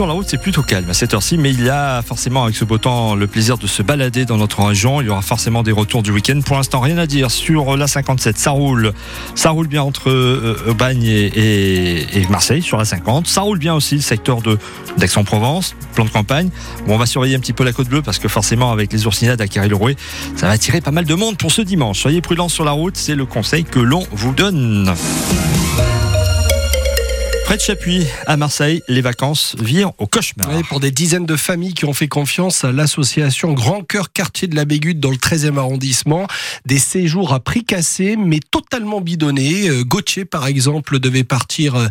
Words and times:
Sur 0.00 0.06
la 0.06 0.12
route, 0.14 0.28
c'est 0.28 0.38
plutôt 0.40 0.62
calme 0.62 0.88
à 0.88 0.94
cette 0.94 1.12
heure-ci, 1.12 1.36
mais 1.38 1.50
il 1.50 1.64
y 1.64 1.68
a 1.70 2.02
forcément, 2.02 2.44
avec 2.44 2.54
ce 2.54 2.64
beau 2.64 2.78
temps, 2.78 3.16
le 3.16 3.26
plaisir 3.26 3.58
de 3.58 3.66
se 3.66 3.82
balader 3.82 4.26
dans 4.26 4.36
notre 4.36 4.62
région. 4.62 5.00
Il 5.00 5.08
y 5.08 5.10
aura 5.10 5.22
forcément 5.22 5.64
des 5.64 5.72
retours 5.72 6.04
du 6.04 6.12
week-end. 6.12 6.40
Pour 6.46 6.54
l'instant, 6.54 6.78
rien 6.78 6.96
à 6.98 7.06
dire 7.08 7.32
sur 7.32 7.76
la 7.76 7.88
57. 7.88 8.38
Ça 8.38 8.52
roule, 8.52 8.92
ça 9.34 9.50
roule 9.50 9.66
bien 9.66 9.82
entre 9.82 10.08
euh, 10.08 10.54
et, 11.02 11.02
et- 11.02 12.16
et 12.20 12.26
Marseille 12.28 12.62
sur 12.62 12.76
la 12.78 12.84
50. 12.84 13.26
Ça 13.26 13.40
roule 13.40 13.58
bien 13.58 13.74
aussi 13.74 13.96
le 13.96 14.00
secteur 14.00 14.40
de 14.40 14.56
d'Aix-en-Provence, 14.98 15.74
plan 15.96 16.04
de 16.04 16.10
campagne. 16.10 16.50
Bon, 16.86 16.94
on 16.94 16.98
va 16.98 17.06
surveiller 17.06 17.34
un 17.34 17.40
petit 17.40 17.52
peu 17.52 17.64
la 17.64 17.72
côte 17.72 17.88
bleue 17.88 18.02
parce 18.02 18.20
que 18.20 18.28
forcément, 18.28 18.70
avec 18.70 18.92
les 18.92 19.04
oursinades 19.04 19.40
à 19.40 19.48
Carré-le-Rouet, 19.48 19.96
ça 20.36 20.46
va 20.46 20.52
attirer 20.52 20.80
pas 20.80 20.92
mal 20.92 21.06
de 21.06 21.14
monde 21.16 21.36
pour 21.38 21.50
ce 21.50 21.60
dimanche. 21.62 21.98
Soyez 21.98 22.20
prudents 22.20 22.48
sur 22.48 22.64
la 22.64 22.70
route, 22.70 22.96
c'est 22.96 23.16
le 23.16 23.26
conseil 23.26 23.64
que 23.64 23.80
l'on 23.80 24.06
vous 24.12 24.32
donne. 24.32 24.94
Près 27.48 27.56
de 27.56 27.62
Chapuis, 27.62 28.06
à 28.26 28.36
Marseille, 28.36 28.82
les 28.88 29.00
vacances 29.00 29.56
virent 29.58 29.92
au 29.96 30.06
cauchemar. 30.06 30.50
Pour 30.68 30.80
des 30.80 30.90
dizaines 30.90 31.24
de 31.24 31.34
familles 31.34 31.72
qui 31.72 31.86
ont 31.86 31.94
fait 31.94 32.06
confiance 32.06 32.62
à 32.62 32.72
l'association 32.72 33.54
Grand 33.54 33.82
Cœur 33.82 34.12
Quartier 34.12 34.48
de 34.48 34.54
la 34.54 34.66
Bégude 34.66 35.00
dans 35.00 35.10
le 35.10 35.16
13e 35.16 35.56
arrondissement. 35.56 36.26
Des 36.66 36.76
séjours 36.76 37.32
à 37.32 37.40
prix 37.40 37.64
cassé, 37.64 38.16
mais 38.18 38.40
totalement 38.50 39.00
bidonnés. 39.00 39.70
Euh, 39.70 39.82
Gauthier, 39.82 40.26
par 40.26 40.46
exemple, 40.46 41.00
devait 41.00 41.24
partir 41.24 41.76
euh, 41.76 41.86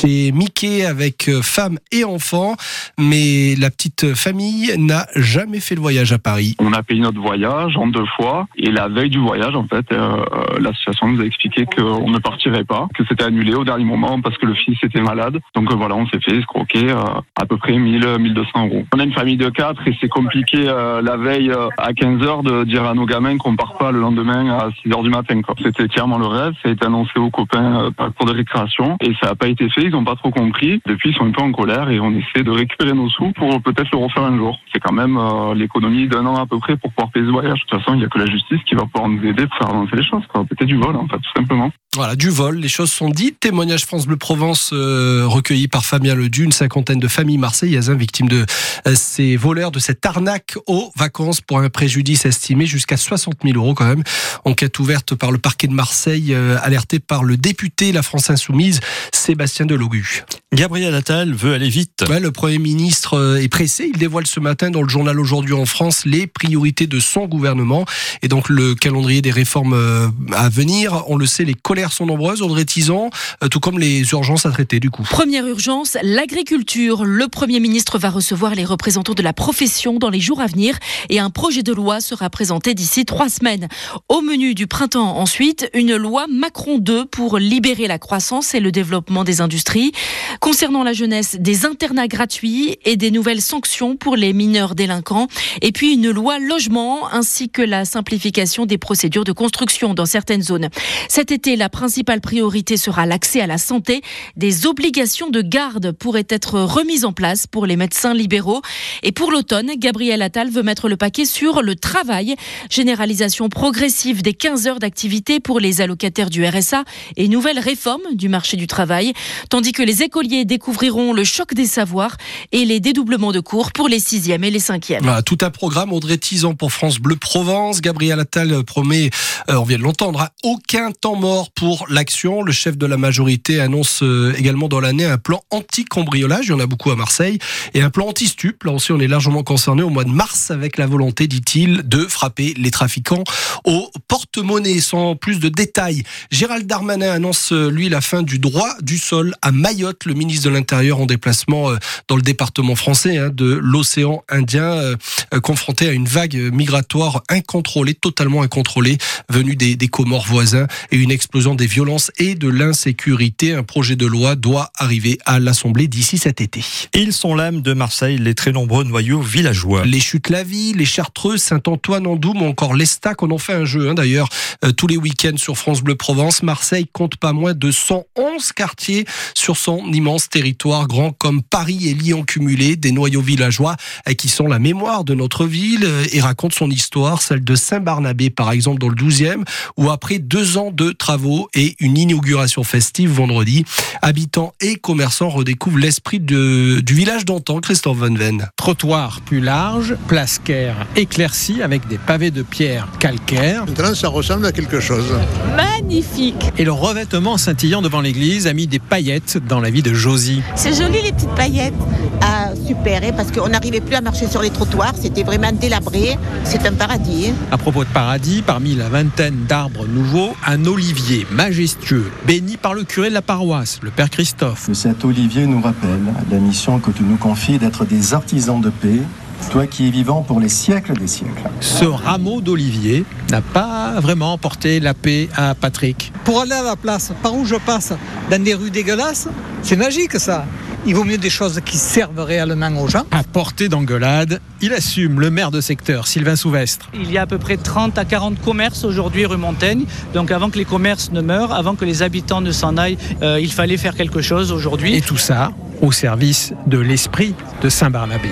chez 0.00 0.32
Mickey 0.32 0.86
avec 0.86 1.28
euh, 1.28 1.42
femme 1.42 1.78
et 1.92 2.04
enfant, 2.04 2.54
mais 2.98 3.54
la 3.56 3.70
petite 3.70 4.14
famille 4.14 4.72
n'a 4.78 5.06
jamais 5.14 5.60
fait 5.60 5.74
le 5.74 5.82
voyage 5.82 6.12
à 6.12 6.18
Paris. 6.18 6.54
On 6.58 6.72
a 6.72 6.82
payé 6.82 7.00
notre 7.00 7.20
voyage 7.20 7.76
en 7.76 7.86
deux 7.86 8.06
fois 8.16 8.46
et 8.56 8.70
la 8.70 8.88
veille 8.88 9.10
du 9.10 9.18
voyage, 9.18 9.54
en 9.54 9.66
fait, 9.66 9.84
euh, 9.92 10.24
euh, 10.32 10.58
l'association 10.58 11.08
nous 11.08 11.20
a 11.20 11.24
expliqué 11.24 11.66
qu'on 11.66 12.08
ne 12.08 12.18
partirait 12.18 12.64
pas, 12.64 12.88
que 12.94 13.04
c'était 13.08 13.24
annulé 13.24 13.54
au 13.54 13.64
dernier 13.64 13.84
moment 13.84 14.20
parce 14.22 14.38
que 14.38 14.46
le 14.46 14.54
fils 14.54 14.78
était 14.82 15.02
malade. 15.02 15.38
Donc 15.54 15.70
voilà, 15.72 15.96
on 15.96 16.06
s'est 16.06 16.20
fait 16.20 16.36
escroquer 16.36 16.90
à 16.90 17.46
peu 17.46 17.56
près 17.56 17.76
1000, 17.76 18.18
1200 18.18 18.66
euros. 18.66 18.84
On 18.94 19.00
a 19.00 19.04
une 19.04 19.12
famille 19.12 19.36
de 19.36 19.50
quatre 19.50 19.86
et 19.86 19.96
c'est 20.00 20.08
compliqué 20.08 20.64
la 20.64 21.16
veille 21.16 21.52
à 21.76 21.92
15 21.92 22.22
heures 22.22 22.42
de 22.42 22.64
dire 22.64 22.84
à 22.84 22.94
nos 22.94 23.06
gamins 23.06 23.36
qu'on 23.36 23.56
part 23.56 23.76
pas 23.76 23.92
le 23.92 24.00
lendemain 24.00 24.58
à 24.58 24.70
6 24.82 24.92
heures 24.92 25.02
du 25.02 25.10
matin. 25.10 25.40
C'était 25.62 25.88
clairement 25.88 26.18
le 26.18 26.26
rêve. 26.26 26.54
Ça 26.62 26.68
a 26.68 26.72
été 26.72 26.86
annoncé 26.86 27.18
aux 27.18 27.30
copains 27.30 27.90
par 27.96 28.12
cours 28.14 28.26
de 28.26 28.32
récréation 28.32 28.96
et 29.00 29.12
ça 29.20 29.28
n'a 29.28 29.34
pas 29.34 29.48
été 29.48 29.68
fait. 29.68 29.89
Ils 29.90 29.94
n'ont 29.94 30.04
pas 30.04 30.14
trop 30.14 30.30
compris. 30.30 30.80
Depuis, 30.86 31.10
ils 31.10 31.16
sont 31.16 31.24
un 31.24 31.32
peu 31.32 31.42
en 31.42 31.50
colère 31.50 31.90
et 31.90 31.98
on 31.98 32.12
essaie 32.12 32.44
de 32.44 32.50
récupérer 32.52 32.92
nos 32.92 33.08
sous 33.10 33.32
pour 33.32 33.60
peut-être 33.60 33.90
le 33.90 33.98
refaire 33.98 34.22
un 34.22 34.36
jour. 34.36 34.56
C'est 34.72 34.78
quand 34.78 34.92
même 34.92 35.16
euh, 35.16 35.52
l'économie 35.52 36.06
d'un 36.06 36.24
an 36.26 36.36
à 36.36 36.46
peu 36.46 36.60
près 36.60 36.76
pour 36.76 36.92
pouvoir 36.92 37.10
payer 37.10 37.26
ce 37.26 37.32
voyage. 37.32 37.58
De 37.58 37.66
toute 37.66 37.80
façon, 37.80 37.94
il 37.94 37.98
n'y 37.98 38.04
a 38.04 38.08
que 38.08 38.20
la 38.20 38.26
justice 38.26 38.60
qui 38.68 38.76
va 38.76 38.82
pouvoir 38.82 39.08
nous 39.08 39.24
aider 39.24 39.48
pour 39.48 39.56
faire 39.58 39.70
avancer 39.70 39.96
les 39.96 40.04
choses. 40.04 40.22
Peut-être 40.32 40.64
du 40.64 40.76
vol, 40.76 40.94
en 40.94 41.08
fait, 41.08 41.16
tout 41.16 41.32
simplement. 41.34 41.72
Voilà, 41.96 42.14
du 42.14 42.30
vol, 42.30 42.58
les 42.58 42.68
choses 42.68 42.92
sont 42.92 43.08
dites. 43.08 43.40
Témoignage 43.40 43.84
France 43.84 44.06
Bleu 44.06 44.16
Provence 44.16 44.70
euh, 44.72 45.24
recueilli 45.26 45.66
par 45.66 45.84
Fabien 45.84 46.14
Ledu, 46.14 46.44
une 46.44 46.52
cinquantaine 46.52 47.00
de 47.00 47.08
familles 47.08 47.38
marseillaises 47.38 47.90
hein, 47.90 47.96
victimes 47.96 48.28
de 48.28 48.46
euh, 48.86 48.94
ces 48.94 49.36
voleurs, 49.36 49.72
de 49.72 49.80
cette 49.80 50.06
arnaque 50.06 50.56
aux 50.68 50.92
vacances 50.94 51.40
pour 51.40 51.58
un 51.58 51.68
préjudice 51.68 52.26
estimé 52.26 52.66
jusqu'à 52.66 52.96
60 52.96 53.38
000 53.42 53.56
euros 53.58 53.74
quand 53.74 53.86
même. 53.86 54.04
Enquête 54.44 54.78
ouverte 54.78 55.16
par 55.16 55.32
le 55.32 55.38
parquet 55.38 55.66
de 55.66 55.72
Marseille, 55.72 56.32
euh, 56.32 56.58
alertée 56.62 57.00
par 57.00 57.24
le 57.24 57.36
député 57.36 57.90
La 57.90 58.02
France 58.02 58.30
Insoumise, 58.30 58.78
Sébastien 59.12 59.66
Delogu. 59.80 60.39
Gabriel 60.52 60.92
Attal 60.96 61.32
veut 61.32 61.54
aller 61.54 61.68
vite. 61.68 62.04
Ouais, 62.08 62.18
le 62.18 62.32
Premier 62.32 62.58
ministre 62.58 63.14
euh, 63.14 63.40
est 63.40 63.46
pressé. 63.46 63.88
Il 63.94 63.98
dévoile 64.00 64.26
ce 64.26 64.40
matin 64.40 64.68
dans 64.70 64.82
le 64.82 64.88
journal 64.88 65.20
Aujourd'hui 65.20 65.54
en 65.54 65.64
France 65.64 66.02
les 66.06 66.26
priorités 66.26 66.88
de 66.88 66.98
son 66.98 67.26
gouvernement 67.26 67.84
et 68.22 68.26
donc 68.26 68.48
le 68.48 68.74
calendrier 68.74 69.22
des 69.22 69.30
réformes 69.30 69.74
euh, 69.74 70.08
à 70.32 70.48
venir. 70.48 71.04
On 71.06 71.16
le 71.16 71.26
sait, 71.26 71.44
les 71.44 71.54
colères 71.54 71.92
sont 71.92 72.04
nombreuses, 72.04 72.42
Audrey 72.42 72.64
Tison, 72.64 73.10
euh, 73.44 73.48
tout 73.48 73.60
comme 73.60 73.78
les 73.78 74.00
urgences 74.10 74.44
à 74.44 74.50
traiter 74.50 74.80
du 74.80 74.90
coup. 74.90 75.04
Première 75.04 75.46
urgence, 75.46 75.96
l'agriculture. 76.02 77.04
Le 77.04 77.28
Premier 77.28 77.60
ministre 77.60 78.00
va 78.00 78.10
recevoir 78.10 78.56
les 78.56 78.64
représentants 78.64 79.14
de 79.14 79.22
la 79.22 79.32
profession 79.32 79.98
dans 80.00 80.10
les 80.10 80.20
jours 80.20 80.40
à 80.40 80.48
venir 80.48 80.76
et 81.10 81.20
un 81.20 81.30
projet 81.30 81.62
de 81.62 81.72
loi 81.72 82.00
sera 82.00 82.28
présenté 82.28 82.74
d'ici 82.74 83.04
trois 83.04 83.28
semaines. 83.28 83.68
Au 84.08 84.20
menu 84.20 84.54
du 84.54 84.66
printemps 84.66 85.16
ensuite, 85.16 85.70
une 85.74 85.94
loi 85.94 86.26
Macron 86.28 86.78
2 86.78 87.06
pour 87.06 87.38
libérer 87.38 87.86
la 87.86 88.00
croissance 88.00 88.52
et 88.56 88.60
le 88.60 88.72
développement 88.72 89.22
des 89.22 89.40
industries. 89.40 89.92
Concernant 90.40 90.82
la 90.82 90.94
jeunesse, 90.94 91.36
des 91.38 91.66
internats 91.66 92.08
gratuits 92.08 92.78
et 92.86 92.96
des 92.96 93.10
nouvelles 93.10 93.42
sanctions 93.42 93.96
pour 93.96 94.16
les 94.16 94.32
mineurs 94.32 94.74
délinquants. 94.74 95.26
Et 95.60 95.70
puis 95.70 95.92
une 95.92 96.10
loi 96.10 96.38
logement 96.38 97.12
ainsi 97.12 97.50
que 97.50 97.60
la 97.60 97.84
simplification 97.84 98.64
des 98.64 98.78
procédures 98.78 99.24
de 99.24 99.32
construction 99.32 99.92
dans 99.92 100.06
certaines 100.06 100.42
zones. 100.42 100.70
Cet 101.08 101.30
été, 101.30 101.56
la 101.56 101.68
principale 101.68 102.22
priorité 102.22 102.78
sera 102.78 103.04
l'accès 103.04 103.42
à 103.42 103.46
la 103.46 103.58
santé. 103.58 104.00
Des 104.34 104.66
obligations 104.66 105.28
de 105.28 105.42
garde 105.42 105.92
pourraient 105.92 106.26
être 106.30 106.58
remises 106.58 107.04
en 107.04 107.12
place 107.12 107.46
pour 107.46 107.66
les 107.66 107.76
médecins 107.76 108.14
libéraux. 108.14 108.62
Et 109.02 109.12
pour 109.12 109.30
l'automne, 109.30 109.72
Gabriel 109.76 110.22
Attal 110.22 110.48
veut 110.48 110.62
mettre 110.62 110.88
le 110.88 110.96
paquet 110.96 111.26
sur 111.26 111.60
le 111.60 111.74
travail. 111.74 112.34
Généralisation 112.70 113.50
progressive 113.50 114.22
des 114.22 114.32
15 114.32 114.66
heures 114.68 114.78
d'activité 114.78 115.38
pour 115.38 115.60
les 115.60 115.82
allocataires 115.82 116.30
du 116.30 116.46
RSA 116.46 116.84
et 117.18 117.28
nouvelle 117.28 117.58
réforme 117.58 118.14
du 118.14 118.30
marché 118.30 118.56
du 118.56 118.66
travail. 118.66 119.12
Tandis 119.50 119.72
que 119.72 119.82
les 119.82 120.02
écoliers 120.02 120.29
découvriront 120.44 121.12
le 121.12 121.24
choc 121.24 121.54
des 121.54 121.66
savoirs 121.66 122.16
et 122.52 122.64
les 122.64 122.80
dédoublements 122.80 123.32
de 123.32 123.40
cours 123.40 123.72
pour 123.72 123.88
les 123.88 124.00
6e 124.00 124.42
et 124.44 124.50
les 124.50 124.60
5e. 124.60 125.02
Voilà, 125.02 125.22
tout 125.22 125.38
un 125.42 125.50
programme. 125.50 125.92
Audrey 125.92 126.18
Tison 126.18 126.54
pour 126.54 126.72
France 126.72 126.98
Bleu 126.98 127.16
Provence. 127.16 127.80
Gabriel 127.80 128.20
Attal 128.20 128.64
promet, 128.64 129.10
euh, 129.48 129.54
on 129.56 129.64
vient 129.64 129.78
de 129.78 129.82
l'entendre, 129.82 130.22
hein, 130.22 130.28
aucun 130.42 130.92
temps 130.92 131.16
mort 131.16 131.50
pour 131.50 131.86
l'action. 131.88 132.42
Le 132.42 132.52
chef 132.52 132.76
de 132.76 132.86
la 132.86 132.96
majorité 132.96 133.60
annonce 133.60 134.02
euh, 134.02 134.34
également 134.36 134.68
dans 134.68 134.80
l'année 134.80 135.04
un 135.04 135.18
plan 135.18 135.42
anti-cambriolage. 135.50 136.46
Il 136.46 136.50
y 136.50 136.52
en 136.52 136.60
a 136.60 136.66
beaucoup 136.66 136.90
à 136.90 136.96
Marseille. 136.96 137.38
Et 137.74 137.82
un 137.82 137.90
plan 137.90 138.06
anti-stup. 138.08 138.64
Là 138.64 138.72
aussi, 138.72 138.92
on 138.92 139.00
est 139.00 139.08
largement 139.08 139.42
concerné 139.42 139.82
au 139.82 139.90
mois 139.90 140.04
de 140.04 140.10
mars 140.10 140.50
avec 140.50 140.78
la 140.78 140.86
volonté, 140.86 141.26
dit-il, 141.26 141.82
de 141.84 142.06
frapper 142.06 142.54
les 142.56 142.70
trafiquants 142.70 143.24
au 143.64 143.90
porte-monnaie. 144.08 144.80
Sans 144.80 145.16
plus 145.16 145.40
de 145.40 145.48
détails, 145.48 146.02
Gérald 146.30 146.66
Darmanin 146.66 147.10
annonce, 147.10 147.52
euh, 147.52 147.70
lui, 147.70 147.88
la 147.88 148.00
fin 148.00 148.22
du 148.22 148.38
droit 148.38 148.70
du 148.80 148.98
sol 148.98 149.34
à 149.42 149.52
Mayotte. 149.52 150.04
Le 150.04 150.14
ministre 150.20 150.48
de 150.48 150.54
l'Intérieur 150.54 151.00
en 151.00 151.06
déplacement 151.06 151.70
euh, 151.70 151.76
dans 152.06 152.16
le 152.16 152.22
département 152.22 152.76
français 152.76 153.16
hein, 153.16 153.30
de 153.32 153.58
l'océan 153.62 154.22
Indien, 154.28 154.72
euh, 154.72 154.96
euh, 155.34 155.40
confronté 155.40 155.88
à 155.88 155.92
une 155.92 156.06
vague 156.06 156.36
migratoire 156.52 157.22
incontrôlée, 157.30 157.94
totalement 157.94 158.42
incontrôlée, 158.42 158.98
venue 159.30 159.56
des, 159.56 159.76
des 159.76 159.88
Comores 159.88 160.26
voisins 160.26 160.66
et 160.92 160.96
une 160.96 161.10
explosion 161.10 161.54
des 161.54 161.66
violences 161.66 162.12
et 162.18 162.34
de 162.34 162.48
l'insécurité. 162.48 163.54
Un 163.54 163.62
projet 163.62 163.96
de 163.96 164.06
loi 164.06 164.36
doit 164.36 164.70
arriver 164.76 165.18
à 165.24 165.40
l'Assemblée 165.40 165.88
d'ici 165.88 166.18
cet 166.18 166.40
été. 166.40 166.62
Ils 166.94 167.14
sont 167.14 167.34
l'âme 167.34 167.62
de 167.62 167.72
Marseille, 167.72 168.18
les 168.18 168.34
très 168.34 168.52
nombreux 168.52 168.84
noyaux 168.84 169.22
villageois. 169.22 169.86
Les 169.86 170.00
Chutes-la-Vie, 170.00 170.74
les 170.74 170.84
Chartreux, 170.84 171.38
Saint-Antoine 171.38 172.06
en 172.06 172.16
Doum 172.16 172.42
ou 172.42 172.46
encore 172.46 172.74
l'Estac, 172.74 173.22
on 173.22 173.30
en 173.30 173.38
fait 173.38 173.54
un 173.54 173.64
jeu 173.64 173.88
hein, 173.88 173.94
d'ailleurs 173.94 174.28
euh, 174.64 174.72
tous 174.72 174.86
les 174.86 174.96
week-ends 174.96 175.36
sur 175.36 175.56
France 175.56 175.82
Bleu 175.82 175.94
Provence. 175.94 176.42
Marseille 176.42 176.86
compte 176.92 177.16
pas 177.16 177.32
moins 177.32 177.54
de 177.54 177.70
111 177.70 178.52
quartiers 178.52 179.06
sur 179.34 179.56
son 179.56 179.90
immense 179.92 180.09
territoire, 180.18 180.86
grand 180.88 181.12
comme 181.12 181.42
Paris 181.42 181.88
et 181.88 181.94
Lyon 181.94 182.22
cumulés, 182.24 182.76
des 182.76 182.92
noyaux 182.92 183.20
villageois 183.22 183.76
euh, 184.08 184.14
qui 184.14 184.28
sont 184.28 184.46
la 184.46 184.58
mémoire 184.58 185.04
de 185.04 185.14
notre 185.14 185.46
ville 185.46 185.84
euh, 185.84 186.04
et 186.12 186.20
racontent 186.20 186.54
son 186.56 186.70
histoire, 186.70 187.22
celle 187.22 187.44
de 187.44 187.54
Saint-Barnabé 187.54 188.30
par 188.30 188.50
exemple 188.52 188.78
dans 188.80 188.88
le 188.88 188.94
12e, 188.94 189.44
où 189.76 189.90
après 189.90 190.18
deux 190.18 190.56
ans 190.58 190.70
de 190.72 190.90
travaux 190.90 191.48
et 191.54 191.76
une 191.80 191.96
inauguration 191.96 192.64
festive 192.64 193.10
vendredi, 193.10 193.64
habitants 194.02 194.52
et 194.60 194.76
commerçants 194.76 195.28
redécouvrent 195.28 195.78
l'esprit 195.78 196.20
de- 196.20 196.80
du 196.80 196.94
village 196.94 197.24
d'antan, 197.24 197.60
Christophe 197.60 197.98
Van 197.98 198.14
Ven. 198.14 198.48
Trottoir 198.56 199.20
plus 199.20 199.40
large, 199.40 199.96
place 200.08 200.38
Caire 200.42 200.86
éclaircie 200.96 201.62
avec 201.62 201.86
des 201.88 201.98
pavés 201.98 202.30
de 202.30 202.42
pierre 202.42 202.88
calcaire 202.98 203.66
Maintenant, 203.66 203.94
ça 203.94 204.08
ressemble 204.08 204.46
à 204.46 204.52
quelque 204.52 204.80
chose. 204.80 205.12
Magnifique. 205.56 206.34
et 206.58 206.64
le 206.64 206.72
revêtement 206.72 207.36
scintillant 207.36 207.82
devant 207.82 208.00
l'église 208.00 208.46
a 208.46 208.52
mis 208.52 208.66
des 208.66 208.78
paillettes 208.78 209.38
dans 209.46 209.60
la 209.60 209.70
vie 209.70 209.82
de 209.82 209.92
Josie. 210.00 210.42
C'est 210.54 210.72
joli 210.72 211.02
les 211.02 211.12
petites 211.12 211.34
paillettes. 211.34 211.74
Ah, 212.22 212.52
super, 212.66 213.02
parce 213.14 213.30
qu'on 213.30 213.48
n'arrivait 213.48 213.82
plus 213.82 213.94
à 213.94 214.00
marcher 214.00 214.26
sur 214.28 214.40
les 214.40 214.48
trottoirs. 214.48 214.94
C'était 214.98 215.24
vraiment 215.24 215.52
délabré. 215.52 216.16
C'est 216.44 216.66
un 216.66 216.72
paradis. 216.72 217.32
À 217.50 217.58
propos 217.58 217.84
de 217.84 217.90
paradis, 217.90 218.40
parmi 218.40 218.74
la 218.74 218.88
vingtaine 218.88 219.44
d'arbres 219.46 219.86
nouveaux, 219.86 220.34
un 220.46 220.64
olivier 220.64 221.26
majestueux, 221.30 222.10
béni 222.26 222.56
par 222.56 222.72
le 222.72 222.84
curé 222.84 223.10
de 223.10 223.14
la 223.14 223.20
paroisse, 223.20 223.78
le 223.82 223.90
père 223.90 224.08
Christophe. 224.08 224.70
Cet 224.72 225.04
olivier 225.04 225.46
nous 225.46 225.60
rappelle 225.60 226.00
la 226.30 226.38
mission 226.38 226.78
que 226.78 226.90
tu 226.90 227.02
nous 227.02 227.16
confies 227.16 227.58
d'être 227.58 227.84
des 227.84 228.14
artisans 228.14 228.60
de 228.60 228.70
paix, 228.70 229.00
toi 229.48 229.66
qui 229.66 229.88
es 229.88 229.90
vivant 229.90 230.22
pour 230.22 230.40
les 230.40 230.48
siècles 230.48 230.94
des 230.94 231.06
siècles. 231.06 231.42
Ce 231.60 231.84
rameau 231.84 232.40
d'olivier 232.40 233.04
n'a 233.30 233.40
pas 233.40 234.00
vraiment 234.00 234.36
porté 234.38 234.80
la 234.80 234.94
paix 234.94 235.28
à 235.36 235.54
Patrick. 235.54 236.12
Pour 236.24 236.42
aller 236.42 236.52
à 236.52 236.62
la 236.62 236.76
place, 236.76 237.12
par 237.22 237.34
où 237.34 237.44
je 237.44 237.56
passe, 237.56 237.92
dans 238.30 238.42
des 238.42 238.54
rues 238.54 238.70
dégueulasses, 238.70 239.28
c'est 239.62 239.76
magique 239.76 240.18
ça. 240.18 240.44
Il 240.86 240.94
vaut 240.94 241.04
mieux 241.04 241.18
des 241.18 241.28
choses 241.28 241.60
qui 241.64 241.76
servent 241.76 242.20
réellement 242.20 242.70
aux 242.80 242.88
gens. 242.88 243.04
À 243.10 243.22
portée 243.22 243.68
d'engueulade, 243.68 244.40
il 244.62 244.72
assume 244.72 245.20
le 245.20 245.30
maire 245.30 245.50
de 245.50 245.60
secteur, 245.60 246.06
Sylvain 246.06 246.36
Souvestre. 246.36 246.88
Il 246.94 247.12
y 247.12 247.18
a 247.18 247.22
à 247.22 247.26
peu 247.26 247.38
près 247.38 247.58
30 247.58 247.98
à 247.98 248.06
40 248.06 248.40
commerces 248.42 248.84
aujourd'hui 248.84 249.26
rue 249.26 249.36
Montaigne. 249.36 249.84
Donc 250.14 250.30
avant 250.30 250.48
que 250.48 250.56
les 250.56 250.64
commerces 250.64 251.12
ne 251.12 251.20
meurent, 251.20 251.52
avant 251.52 251.74
que 251.74 251.84
les 251.84 252.02
habitants 252.02 252.40
ne 252.40 252.50
s'en 252.50 252.78
aillent, 252.78 252.98
euh, 253.22 253.38
il 253.40 253.52
fallait 253.52 253.76
faire 253.76 253.94
quelque 253.94 254.22
chose 254.22 254.52
aujourd'hui. 254.52 254.96
Et 254.96 255.02
tout 255.02 255.18
ça 255.18 255.52
au 255.82 255.92
service 255.92 256.54
de 256.66 256.78
l'esprit 256.78 257.34
de 257.62 257.68
Saint-Barnabé. 257.68 258.30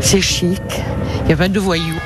C'est 0.00 0.20
chic, 0.20 0.60
il 1.22 1.26
n'y 1.26 1.32
a 1.32 1.36
pas 1.36 1.48
de 1.48 1.60
voyous. 1.60 2.00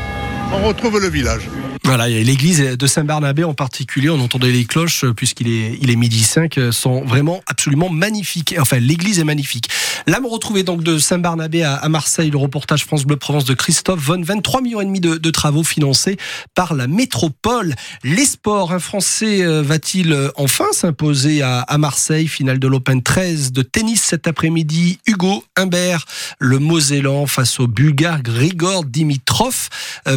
On 0.52 0.66
retrouve 0.66 1.00
le 1.00 1.08
village. 1.08 1.48
Voilà, 1.88 2.06
l'église 2.06 2.60
de 2.60 2.86
Saint-Barnabé 2.86 3.44
en 3.44 3.54
particulier, 3.54 4.10
on 4.10 4.20
entendait 4.20 4.52
les 4.52 4.66
cloches 4.66 5.04
euh, 5.04 5.14
puisqu'il 5.14 5.48
est, 5.48 5.78
il 5.80 5.88
est 5.88 5.96
midi 5.96 6.22
5, 6.22 6.58
euh, 6.58 6.70
sont 6.70 7.02
vraiment 7.02 7.40
absolument 7.46 7.88
magnifiques. 7.88 8.54
Enfin, 8.60 8.78
l'église 8.78 9.20
est 9.20 9.24
magnifique. 9.24 9.70
Là, 10.06 10.20
on 10.22 10.28
retrouvait 10.28 10.64
donc 10.64 10.82
de 10.82 10.98
Saint-Barnabé 10.98 11.62
à, 11.62 11.88
Marseille 11.88 12.30
le 12.30 12.36
reportage 12.36 12.84
France 12.84 13.06
Bleu 13.06 13.16
Provence 13.16 13.46
de 13.46 13.54
Christophe 13.54 14.00
Von, 14.00 14.20
23 14.20 14.60
millions 14.60 14.82
et 14.82 14.84
demi 14.84 15.00
de, 15.00 15.30
travaux 15.30 15.64
financés 15.64 16.18
par 16.54 16.74
la 16.74 16.86
métropole. 16.86 17.74
Les 18.04 18.26
sports, 18.26 18.72
un 18.72 18.80
Français 18.80 19.42
euh, 19.42 19.62
va-t-il 19.62 20.14
enfin 20.36 20.66
s'imposer 20.72 21.40
à, 21.40 21.64
Marseille, 21.78 22.28
finale 22.28 22.58
de 22.58 22.68
l'Open 22.68 23.02
13 23.02 23.52
de 23.52 23.62
tennis 23.62 24.02
cet 24.02 24.26
après-midi. 24.26 24.98
Hugo 25.06 25.42
Humbert, 25.56 26.04
le 26.38 26.58
Mosellan 26.58 27.26
face 27.26 27.60
au 27.60 27.66
Bulgare 27.66 28.22
Grigor 28.22 28.84
Dimitrov. 28.84 29.70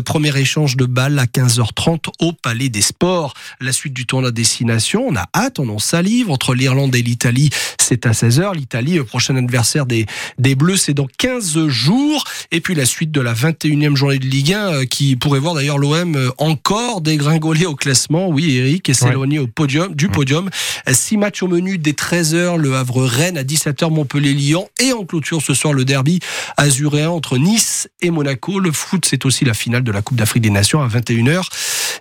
Premier 0.03 0.38
échange 0.38 0.75
de 0.75 0.85
balles 0.85 1.17
à 1.17 1.27
15h30 1.62 2.10
au 2.19 2.34
Palais 2.34 2.69
des 2.69 2.81
Sports. 2.81 3.34
La 3.60 3.72
suite 3.72 3.94
du 3.94 4.06
tournoi 4.06 4.31
destination, 4.31 5.06
on 5.08 5.16
a 5.16 5.25
hâte, 5.36 5.60
on 5.60 5.69
en 5.69 5.80
salive. 5.80 6.30
Entre 6.30 6.54
l'Irlande 6.54 6.96
et 6.96 7.02
l'Italie, 7.02 7.50
c'est 7.80 8.06
à 8.06 8.12
16h. 8.12 8.56
L'Italie, 8.56 8.96
le 8.96 9.04
prochain 9.04 9.36
adversaire 9.36 9.86
des, 9.86 10.06
des 10.38 10.56
Bleus, 10.56 10.78
c'est 10.78 10.94
dans 10.94 11.08
15 11.18 11.68
jours. 11.68 12.24
Et 12.52 12.62
puis 12.62 12.75
la 12.75 12.86
suite 12.86 13.12
de 13.12 13.22
la 13.22 13.34
21e 13.34 13.96
journée 13.96 14.19
de 14.19 14.25
Ligue 14.25 14.54
1, 14.54 14.74
euh, 14.74 14.86
qui 14.86 15.16
pourrait 15.16 15.40
voir 15.40 15.56
d'ailleurs 15.56 15.78
l'OM 15.78 16.16
euh, 16.16 16.30
encore 16.38 17.02
dégringoler 17.02 17.66
au 17.66 17.75
classement. 17.75 18.28
Oui, 18.28 18.56
Eric, 18.56 18.90
et 18.90 18.94
s'éloigner 18.94 19.40
au 19.40 19.48
podium, 19.48 19.94
du 19.94 20.10
podium. 20.10 20.50
Six 20.92 21.18
matchs 21.18 21.44
au 21.44 21.48
menu 21.48 21.78
dès 21.78 21.92
13h, 21.92 22.58
Le 22.58 22.75
Havre-Rennes 22.75 23.38
à 23.38 23.44
17h, 23.44 23.92
Montpellier-Lyon. 23.92 24.69
Et 24.80 24.94
en 24.94 25.06
clôture 25.06 25.42
ce 25.42 25.54
soir, 25.54 25.74
le 25.74 25.86
derby 25.86 26.19
azuréen 26.58 27.10
entre 27.10 27.38
Nice 27.38 27.90
et 28.02 28.12
Monaco. 28.12 28.60
Le 28.60 28.72
foot, 28.72 29.06
c'est 29.06 29.25
aussi 29.25 29.46
la 29.46 29.54
finale 29.54 29.84
de 29.84 29.92
la 29.92 30.02
Coupe 30.02 30.18
d'Afrique 30.18 30.44
des 30.44 30.50
Nations 30.50 30.81
à 30.81 30.88
21h. 30.88 31.48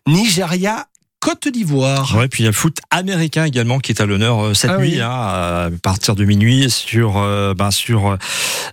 Nigeria 0.06 0.86
Côte 1.20 1.48
d'Ivoire. 1.48 2.16
Ouais, 2.16 2.28
puis 2.28 2.42
il 2.42 2.44
y 2.44 2.46
a 2.46 2.50
le 2.50 2.56
foot 2.56 2.78
américain 2.90 3.44
également 3.44 3.78
qui 3.78 3.92
est 3.92 4.00
à 4.00 4.06
l'honneur 4.06 4.42
euh, 4.42 4.54
cette 4.54 4.70
Ah 4.74 4.78
nuit, 4.78 4.94
oui. 4.94 5.00
hein, 5.02 5.10
à 5.10 5.68
partir 5.82 6.14
de 6.14 6.24
minuit 6.24 6.70
sur, 6.70 7.18
euh, 7.18 7.52
ben, 7.52 7.70
sur 7.70 8.12
euh, 8.12 8.16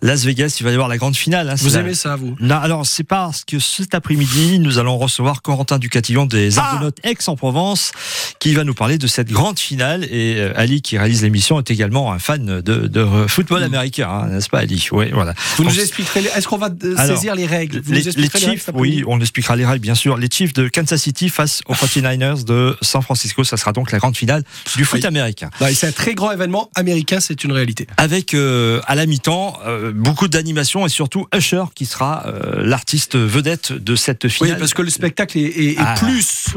Las 0.02 0.24
Vegas. 0.24 0.56
Il 0.60 0.64
va 0.64 0.70
y 0.70 0.74
avoir 0.74 0.88
la 0.88 0.98
grande 0.98 1.18
finale. 1.18 1.50
hein, 1.50 1.56
Vous 1.58 1.72
la- 1.74 1.82
aimez 1.82 1.94
ça, 1.94 2.16
vous? 2.16 2.38
Non, 2.40 2.56
alors 2.56 2.86
c'est 2.86 3.04
parce 3.04 3.44
que 3.44 3.60
cet 3.60 3.94
après-midi, 3.96 4.60
nous 4.60 4.78
allons 4.80 4.98
recevoir 4.98 5.42
Corentin 5.42 5.78
Ducatillon 5.78 6.26
des 6.26 6.58
Ah 6.58 6.70
Argonautes 6.72 7.00
Aix-en-Provence, 7.04 7.92
qui 8.40 8.54
va 8.54 8.64
nous 8.64 8.74
parler 8.74 8.98
de 8.98 9.08
cette 9.08 9.30
grande 9.30 9.60
finale. 9.60 10.06
Et 10.06 10.36
euh, 10.38 10.54
Ali, 10.56 10.82
qui 10.82 10.98
réalise 10.98 11.24
l'émission, 11.24 11.60
est 11.60 11.70
également 11.70 12.14
un 12.14 12.20
fan 12.20 12.46
de, 12.46 12.88
de 12.88 13.06
football 13.28 13.62
américain, 13.62 14.10
hein, 14.10 14.28
n'est-ce 14.28 14.48
pas, 14.48 14.60
Ali? 14.60 14.88
Oui, 14.94 15.08
voilà. 15.12 15.34
Vous 15.58 15.64
Donc, 15.66 15.74
nous 15.74 15.80
expliquerez. 15.82 16.22
Est-ce 16.34 16.48
qu'on 16.48 16.58
va 16.58 16.70
euh, 16.84 16.96
Alors, 16.98 17.18
saisir 17.18 17.36
les 17.36 17.46
règles? 17.46 17.82
Vous 17.82 17.92
les, 17.92 18.04
les 18.04 18.30
Chiefs, 18.30 18.70
oui, 18.74 19.04
on 19.06 19.20
expliquera 19.20 19.58
les 19.58 19.66
règles, 19.66 19.82
bien 19.82 19.96
sûr. 19.96 20.16
Les 20.16 20.30
Chiefs 20.32 20.54
de 20.54 20.70
Kansas 20.70 21.02
City 21.02 21.28
face 21.28 21.60
aux 21.68 21.74
49ers 21.76 22.37
de 22.46 22.76
San 22.82 23.02
Francisco. 23.02 23.44
Ça 23.44 23.58
sera 23.58 23.72
donc 23.74 23.92
la 23.92 24.00
grande 24.00 24.16
finale 24.16 24.44
du 24.76 24.86
foot 24.86 25.00
Oui. 25.02 25.06
américain. 25.08 25.50
Bah, 25.60 25.68
C'est 25.74 25.88
un 25.88 25.92
très 25.92 26.16
grand 26.16 26.32
événement 26.32 26.70
américain, 26.76 27.20
c'est 27.20 27.44
une 27.44 27.52
réalité. 27.52 27.88
Avec 27.98 28.34
euh, 28.34 28.82
à 28.88 28.96
la 28.96 29.06
mi-temps 29.06 29.58
euh, 29.66 29.92
beaucoup 29.94 30.28
d'animation 30.28 30.86
et 30.86 30.90
surtout 30.90 31.28
Usher 31.36 31.64
qui 31.76 31.86
sera 31.86 32.26
euh, 32.28 32.64
l'artiste 32.64 33.16
vedette 33.16 33.72
de 33.74 33.96
cette 33.96 34.24
Oui, 34.26 34.30
finale. 34.30 34.58
parce 34.60 34.74
que 34.74 34.82
le 34.82 34.90
spectacle 34.90 35.38
est, 35.38 35.42
est- 35.44 35.72
est 35.74 35.76
Ah. 35.80 35.96
plus, 35.98 36.48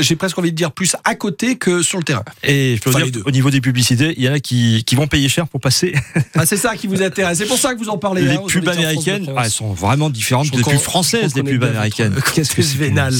j'ai 0.00 0.16
presque 0.16 0.38
envie 0.38 0.50
de 0.52 0.56
dire 0.56 0.72
plus 0.72 0.96
à 1.04 1.14
côté 1.14 1.56
que 1.56 1.82
sur 1.82 1.98
le 1.98 2.04
terrain. 2.04 2.24
Et 2.42 2.76
je 2.76 2.82
peux 2.82 2.90
Enfin, 2.90 3.04
dire, 3.06 3.22
au 3.26 3.30
niveau 3.30 3.50
des 3.50 3.60
publicités, 3.60 4.14
il 4.16 4.22
y 4.24 4.28
en 4.28 4.32
a 4.34 4.40
qui, 4.40 4.84
qui 4.84 4.94
vont 4.94 5.06
payer 5.06 5.28
cher 5.28 5.46
pour 5.48 5.60
passer. 5.60 5.94
Ah, 6.36 6.46
c'est 6.46 6.56
ça 6.56 6.76
qui 6.76 6.86
vous 6.86 7.02
intéresse. 7.02 7.38
C'est 7.38 7.46
pour 7.46 7.58
ça 7.58 7.74
que 7.74 7.78
vous 7.78 7.88
en 7.88 7.98
parlez. 7.98 8.22
les 8.22 8.36
hein, 8.36 8.42
pubs 8.48 8.68
américaines, 8.68 9.28
ah, 9.36 9.42
elles 9.44 9.50
sont 9.50 9.72
vraiment 9.72 10.10
différentes 10.10 10.50
des 10.50 10.62
pubs 10.62 10.78
françaises, 10.78 11.32
des 11.34 11.42
pubs 11.42 11.62
américaines. 11.64 12.14
Qu'est-ce 12.34 12.54
que 12.54 12.62
c'est 12.62 12.76
vénal. 12.78 13.12